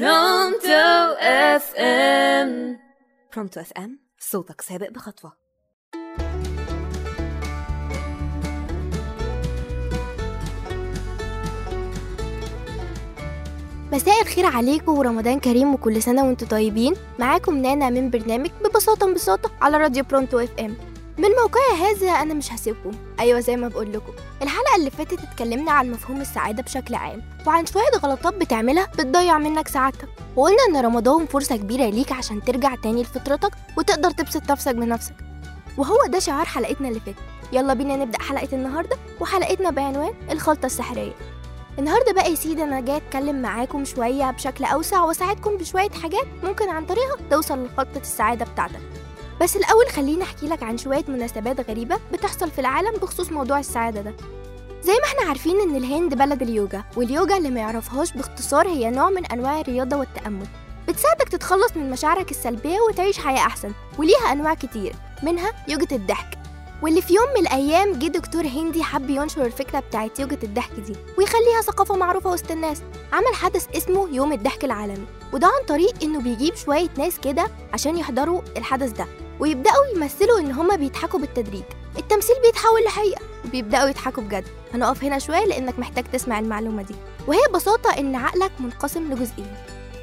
[0.00, 2.78] Pronto FM
[3.34, 5.32] Pronto FM صوتك سابق بخطوة.
[13.92, 16.94] مساء الخير عليكم ورمضان كريم وكل سنة وأنتم طيبين.
[17.18, 20.76] معاكم نانا من برنامج ببساطة ببساطة على راديو Pronto FM
[21.18, 22.90] من موقعي هذا أنا مش هسيبكم.
[23.20, 24.12] أيوة زي ما بقول لكم.
[24.42, 29.68] الحلقة اللي فاتت اتكلمنا عن مفهوم السعادة بشكل عام وعن شوية غلطات بتعملها بتضيع منك
[29.68, 30.08] سعادتك.
[30.36, 35.14] وقلنا إن رمضان فرصة كبيرة ليك عشان ترجع تاني لفطرتك وتقدر تبسط نفسك بنفسك.
[35.78, 37.18] وهو ده شعار حلقتنا اللي فاتت.
[37.52, 41.12] يلا بينا نبدأ حلقة النهاردة وحلقتنا بعنوان الخلطة السحرية.
[41.78, 46.68] النهارده بقى يا سيدي أنا جاي أتكلم معاكم شوية بشكل أوسع وأساعدكم بشوية حاجات ممكن
[46.68, 48.80] عن طريقها توصل لخطه السعادة بتاعتك.
[49.40, 54.00] بس الأول خليني أحكي لك عن شوية مناسبات غريبة بتحصل في العالم بخصوص موضوع السعادة
[54.00, 54.14] ده.
[54.82, 59.10] زي ما إحنا عارفين إن الهند بلد اليوجا واليوجا اللي ما يعرفهاش باختصار هي نوع
[59.10, 60.46] من أنواع الرياضة والتأمل.
[60.88, 66.38] بتساعدك تتخلص من مشاعرك السلبية وتعيش حياة أحسن وليها أنواع كتير منها يوجا الضحك.
[66.82, 70.96] واللي في يوم من الأيام جه دكتور هندي حب ينشر الفكرة بتاعت يوجة الضحك دي
[71.18, 72.82] ويخليها ثقافة معروفة وسط الناس.
[73.12, 77.96] عمل حدث اسمه يوم الضحك العالمي وده عن طريق إنه بيجيب شوية ناس كده عشان
[77.98, 79.06] يحضروا الحدث ده.
[79.40, 81.62] ويبدأوا يمثلوا إن هما بيضحكوا بالتدريج.
[81.98, 84.44] التمثيل بيتحول لحقيقة وبيبدأوا يضحكوا بجد.
[84.74, 86.94] هنقف هنا شوية لأنك محتاج تسمع المعلومة دي.
[87.26, 89.54] وهي ببساطة إن عقلك منقسم لجزئين.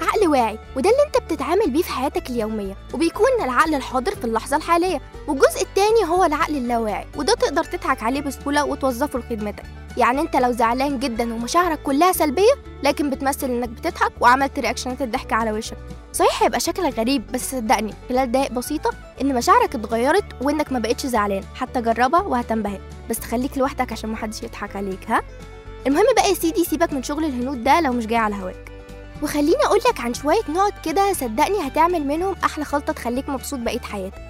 [0.00, 2.76] عقل واعي وده اللي أنت بتتعامل بيه في حياتك اليومية.
[2.94, 5.00] وبيكون العقل الحاضر في اللحظة الحالية.
[5.28, 9.62] والجزء التاني هو العقل اللاواعي وده تقدر تضحك عليه بسهولة وتوظفه لخدمتك.
[9.96, 15.32] يعني أنت لو زعلان جدا ومشاعرك كلها سلبية لكن بتمثل إنك بتضحك وعملت رياكشنات الضحك
[15.32, 15.76] على وشك.
[16.12, 18.90] صحيح هيبقى شكلك غريب بس صدقني خلال دقايق بسيطة
[19.20, 21.44] إن مشاعرك اتغيرت وإنك ما بقتش زعلان.
[21.54, 22.80] حتى جربها وهتنبهر.
[23.10, 25.22] بس خليك لوحدك عشان محدش يضحك عليك ها؟
[25.86, 28.70] المهم بقى يا سيدي سيبك من شغل الهنود ده لو مش جاي على هواك.
[29.22, 33.80] وخليني أقول لك عن شوية نقط كده صدقني هتعمل منهم أحلى خلطة تخليك مبسوط بقية
[33.80, 34.22] حياتك.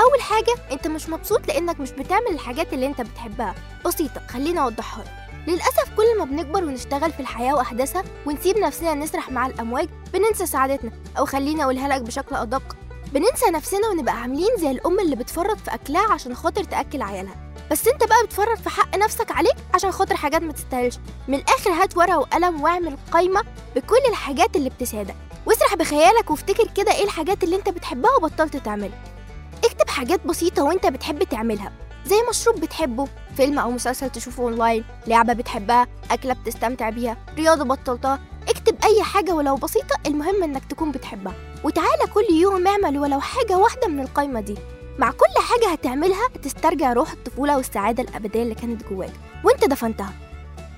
[0.00, 3.54] أول حاجة أنت مش مبسوط لأنك مش بتعمل الحاجات اللي أنت بتحبها.
[3.86, 5.10] بسيطة خليني أوضحها لك.
[5.48, 10.90] للأسف كل ما بنكبر ونشتغل في الحياة وأحداثها ونسيب نفسنا نسرح مع الأمواج بننسى سعادتنا.
[11.18, 12.75] أو خليني أقولها لك بشكل أدق
[13.12, 17.34] بننسى نفسنا ونبقى عاملين زي الأم اللي بتفرط في أكلها عشان خاطر تأكل عيالها.
[17.70, 20.98] بس أنت بقى بتفرط في حق نفسك عليك عشان خاطر حاجات ما تستاهلش.
[21.28, 23.42] من الآخر هات ورقة وقلم واعمل قايمة
[23.76, 25.14] بكل الحاجات اللي بتسعدك
[25.46, 28.98] واسرح بخيالك وافتكر كده إيه الحاجات اللي أنت بتحبها وبطلت تعملها.
[29.64, 31.72] اكتب حاجات بسيطة وأنت بتحب تعملها.
[32.06, 38.20] زي مشروب بتحبه فيلم أو مسلسل تشوفه أونلاين لعبة بتحبها أكلة بتستمتع بيها رياضة بطلتها.
[38.48, 41.34] اكتب أي حاجة ولو بسيطة المهم إنك تكون بتحبها.
[41.66, 44.54] وتعالى كل يوم اعمل ولو حاجة واحدة من القايمة دي.
[44.98, 49.12] مع كل حاجة هتعملها تسترجع روح الطفولة والسعادة الأبدية اللي كانت جواك.
[49.44, 50.12] وانت دفنتها.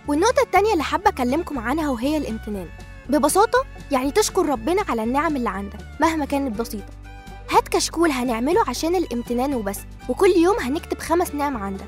[0.09, 2.69] والنقطة التانية اللي حابة أكلمكم عنها وهي الامتنان.
[3.09, 6.93] ببساطة يعني تشكر ربنا على النعم اللي عندك مهما كانت بسيطة.
[7.51, 9.79] هات كشكول هنعمله عشان الامتنان وبس
[10.09, 11.87] وكل يوم هنكتب خمس نعم عندك.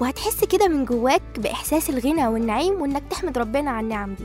[0.00, 4.24] وهتحس كده من جواك بإحساس الغنى والنعيم وإنك تحمد ربنا على النعم دي.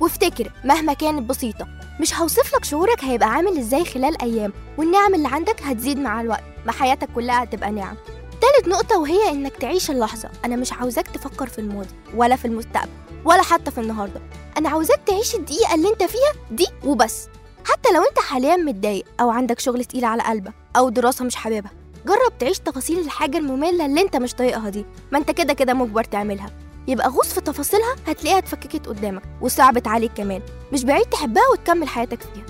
[0.00, 1.66] وافتكر مهما كانت بسيطة
[2.00, 6.42] مش هوصف لك شعورك هيبقى عامل إزاي خلال أيام والنعم اللي عندك هتزيد مع الوقت
[6.66, 7.96] ما حياتك كلها هتبقى نعم
[8.40, 10.28] تالت نقطة وهي إنك تعيش اللحظة.
[10.44, 12.90] أنا مش عاوزاك تفكر في الماضي ولا في المستقبل
[13.24, 14.20] ولا حتى في النهاردة.
[14.58, 17.28] أنا عاوزاك تعيش الدقيقة اللي أنت فيها دي وبس.
[17.64, 21.70] حتى لو أنت حاليا متضايق أو عندك شغل تقيل على قلبك أو دراسة مش حاببها
[22.06, 24.84] جرب تعيش تفاصيل الحاجة المملة اللي أنت مش طايقها دي.
[25.12, 26.50] ما أنت كده كده مجبر تعملها.
[26.88, 30.42] يبقى غوص في تفاصيلها هتلاقيها اتفككت قدامك وصعبت عليك كمان.
[30.72, 32.44] مش بعيد تحبها وتكمل حياتك فيها.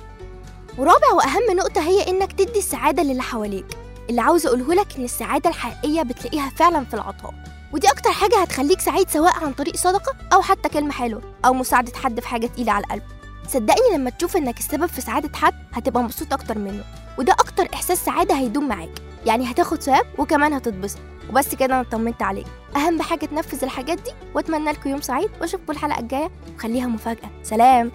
[0.79, 3.67] ورابع وأهم نقطة هي إنك تدي السعادة للي حواليك.
[4.11, 7.35] اللي عاوز أقوله لك إن السعادة الحقيقية بتلاقيها فعلا في العطاء.
[7.73, 11.93] ودي أكتر حاجة هتخليك سعيد سواء عن طريق صدقة أو حتى كلمة حلوة أو مساعدة
[11.99, 13.03] حد في حاجة تقيلة على القلب.
[13.49, 16.85] صدقني لما تشوف إنك السبب في سعادة حد هتبقى مبسوط أكتر منه.
[17.19, 18.91] وده أكتر إحساس سعادة هيدوم معاك.
[19.27, 20.99] يعني هتاخد ثواب وكمان هتتبسط.
[21.31, 22.47] وبس كده أنا طمنت عليك
[22.77, 27.31] أهم حاجة تنفذ الحاجات دي وأتمنى لكم يوم سعيد وأشوفكم الحلقة الجاية وخليها مفاجأة.
[27.43, 27.91] سلام!